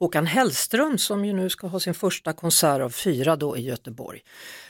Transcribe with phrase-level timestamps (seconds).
[0.00, 4.20] Håkan Hellström som ju nu ska ha sin första konsert av fyra då i Göteborg.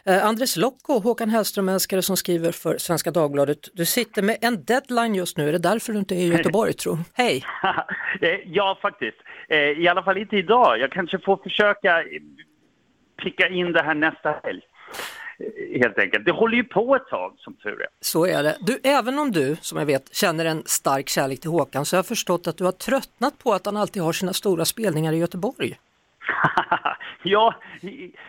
[0.05, 3.59] Eh, Andres Lokko, Håkan Hellström-älskare som skriver för Svenska Dagbladet.
[3.73, 6.73] Du sitter med en deadline just nu, är det därför du inte är i Göteborg
[6.73, 7.45] tror Hej!
[8.21, 9.17] Eh, ja, faktiskt.
[9.49, 10.79] Eh, I alla fall inte idag.
[10.79, 12.05] Jag kanske får försöka
[13.23, 14.63] pricka in det här nästa helg.
[15.81, 16.25] Helt enkelt.
[16.25, 17.87] Det håller ju på ett tag som tur är.
[18.01, 18.57] Så är det.
[18.61, 21.99] Du, även om du, som jag vet, känner en stark kärlek till Håkan så har
[21.99, 25.17] jag förstått att du har tröttnat på att han alltid har sina stora spelningar i
[25.17, 25.79] Göteborg.
[27.23, 27.55] ja,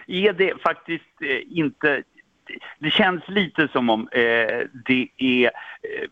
[0.07, 2.03] är det faktiskt eh, inte...
[2.79, 6.09] Det känns lite som om eh, det är eh,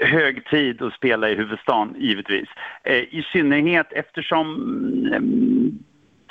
[0.00, 2.48] hög tid att spela i huvudstaden, givetvis.
[2.82, 4.54] Eh, I synnerhet eftersom
[5.12, 5.78] mm,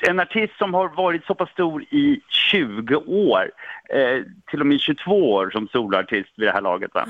[0.01, 3.51] en artist som har varit så pass stor i 20 år,
[3.89, 7.05] eh, till och med 22 år som soloartist vid det här laget, va?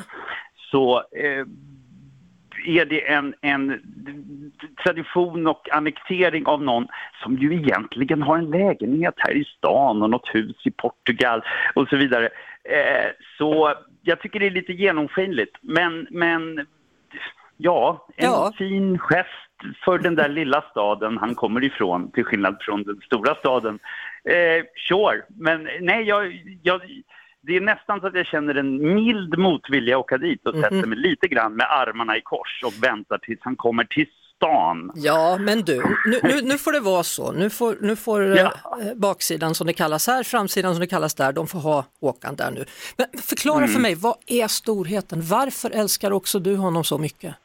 [0.71, 1.45] så eh,
[2.65, 3.81] är det en, en
[4.83, 6.87] tradition och annektering av någon
[7.23, 11.87] som ju egentligen har en lägenhet här i stan och något hus i Portugal och
[11.89, 12.29] så vidare.
[12.63, 15.57] Eh, så jag tycker det är lite genomskinligt.
[15.61, 16.67] Men, men
[17.57, 18.53] ja, en Ja.
[18.57, 19.29] fin gest
[19.85, 23.79] för den där lilla staden han kommer ifrån till skillnad från den stora staden.
[24.29, 26.81] Eh, sure, men nej, jag, jag,
[27.41, 30.87] det är nästan så att jag känner en mild motvilja att åka dit och sätter
[30.87, 34.91] mig lite grann med armarna i kors och väntar tills han kommer till stan.
[34.95, 37.31] Ja, men du, nu, nu, nu får det vara så.
[37.31, 38.53] Nu får, nu får Ja.
[38.81, 42.35] eh, baksidan som det kallas här, framsidan som det kallas där, de får ha Håkan
[42.35, 42.65] där nu.
[42.97, 43.69] Men förklara Mm.
[43.69, 45.21] för mig, vad är storheten?
[45.21, 47.35] Varför älskar också du honom så mycket?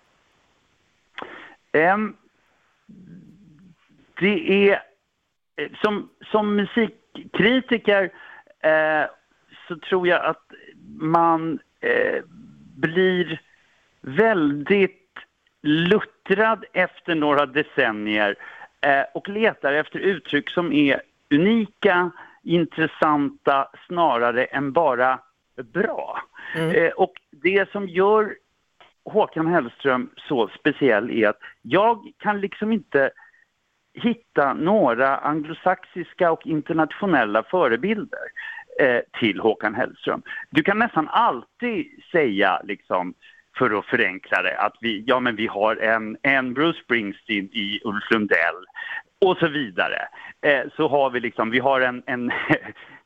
[1.73, 2.17] Ehm,
[4.21, 4.83] det är
[5.57, 8.11] eh, som, som musikkritiker
[8.61, 9.05] eh,
[9.69, 10.53] så tror jag att
[11.01, 12.25] man eh,
[12.77, 13.41] blir
[14.01, 14.97] väldigt
[15.63, 18.37] luttrad efter några decennier
[19.15, 22.11] och letar efter uttryck som är unika,
[22.43, 25.19] intressanta snarare än bara
[25.73, 26.23] bra.
[26.75, 28.35] Eh, och det som gör
[29.05, 33.11] Håkan Hellström så speciell är att jag kan liksom inte
[33.95, 38.21] hitta några anglosaxiska och internationella förebilder
[38.81, 40.23] eh, till Håkan Hellström.
[40.51, 43.15] Du kan nästan alltid säga, liksom,
[43.59, 47.81] för att förenkla det, att vi, ja, men vi har en, en Bruce Springsteen i
[47.85, 48.65] Ulf Lundell
[49.21, 50.09] och så vidare.
[50.43, 52.33] Eh, så har vi liksom, vi har en, en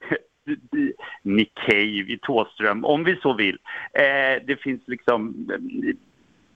[1.22, 3.58] Nick Cave i Thåström, om vi så vill.
[3.92, 5.48] Eh, det finns liksom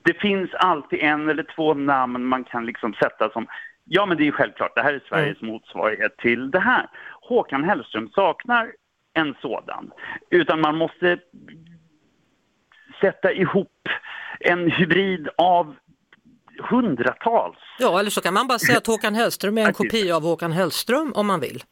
[0.03, 3.47] det finns alltid en eller två namn man kan liksom sätta som
[3.91, 4.75] Ja, men det är självklart.
[4.75, 6.89] Det här är Sveriges motsvarighet till det här.
[7.21, 8.71] Håkan Hellström saknar
[9.13, 9.91] en sådan.
[10.29, 11.19] Utan man måste
[13.01, 13.87] sätta ihop
[14.39, 15.75] en hybrid av
[16.69, 17.57] hundratals.
[17.79, 20.51] Ja, eller så kan man bara säga att Håkan Hellström är en kopia av Håkan
[20.51, 21.63] Hellström om man vill.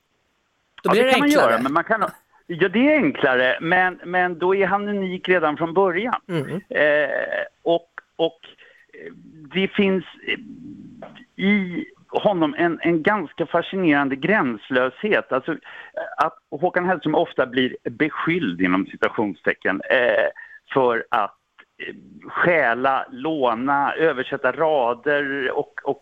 [0.88, 1.52] Då Ja, blir det det, kan man enklare.
[1.52, 2.04] göra, men man kan...
[2.48, 6.22] Ja, det är enklare, men, men då är han unik redan från början.
[6.30, 6.62] Mm.
[6.70, 7.10] Eh,
[7.64, 8.40] och, och
[8.94, 9.14] eh,
[9.54, 10.40] det finns eh,
[11.46, 15.32] i honom en, en ganska fascinerande gränslöshet.
[15.32, 15.58] Alltså, eh,
[16.26, 20.28] att Håkan Hellström ofta blir beskylld, inom citationstecken, eh,
[20.74, 21.38] för att
[21.88, 21.96] eh,
[22.30, 26.00] stjäla, låna, översätta rader och, och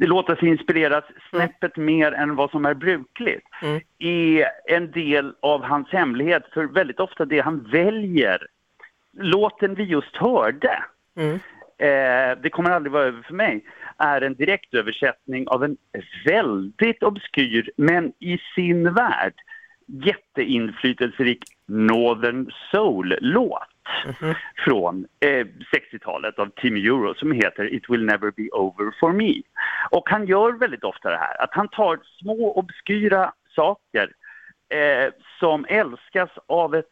[0.00, 3.80] låta sig inspireras snäppet mer än vad som är brukligt Mm.
[3.98, 6.42] är en del av hans hemlighet.
[6.52, 8.46] För väldigt ofta det han väljer,
[9.18, 10.82] låten vi just hörde,
[11.16, 11.34] Mm.
[11.78, 13.64] eh, det kommer aldrig vara över för mig,
[13.98, 15.76] är en direktöversättning av en
[16.24, 19.34] väldigt obskyr, men i sin värld
[19.90, 23.62] jätteinflytelserik Northern Soul-låt
[24.64, 25.46] från eh,
[25.76, 29.42] 60-talet av Tim Euro som heter It will never be over for me.
[29.90, 34.12] Och han gör väldigt ofta det här, att han tar små obskyra saker
[34.68, 36.86] eh, som älskas av ett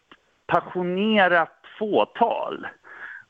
[0.46, 2.66] passionerat fåtal.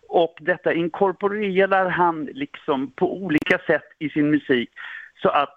[0.09, 4.71] Och detta inkorporerar han liksom på olika sätt i sin musik
[5.23, 5.55] så att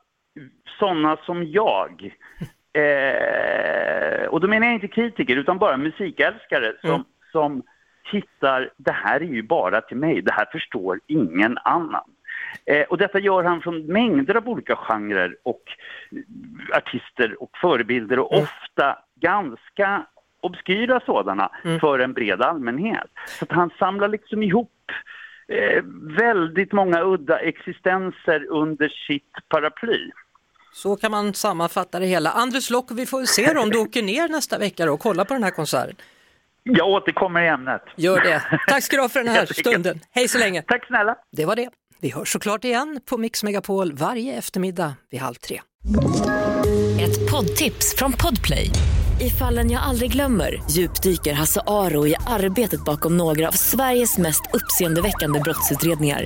[0.80, 2.14] sådana som jag
[2.73, 7.03] Eh, och då menar jag inte kritiker utan bara musikälskare som, Mm.
[7.31, 7.63] som
[8.12, 12.03] hittar det här är ju bara till mig, det här förstår ingen annan.
[12.65, 15.63] Eh, och detta gör han från mängder av olika genrer och
[16.73, 18.44] artister och förebilder och mm.
[18.44, 20.06] ofta ganska
[20.41, 21.79] obskyra sådana mm.
[21.79, 23.09] för en bred allmänhet.
[23.25, 24.91] Så att han samlar liksom ihop
[25.47, 25.83] eh,
[26.18, 30.12] väldigt många udda existenser under sitt paraply.
[30.73, 32.31] Så kan man sammanfatta det hela.
[32.31, 35.44] Andres Lock, vi får se om du åker ner nästa vecka och kollar på den
[35.44, 35.95] här konserten.
[36.63, 37.81] Jag återkommer i ämnet.
[37.97, 38.59] Gör det.
[38.68, 40.00] Tack ska du ha för den här stunden.
[40.12, 40.62] Hej så länge.
[40.62, 41.15] Tack snälla.
[41.31, 41.69] Det var det.
[42.01, 45.62] Vi hörs såklart igen på Mix Megapol varje eftermiddag vid halv tre.
[47.01, 48.69] Ett poddtips från Podplay.
[49.21, 54.41] I fallen jag aldrig glömmer djupdyker Hasse Aro i arbetet bakom några av Sveriges mest
[54.53, 56.25] uppseendeväckande brottsutredningar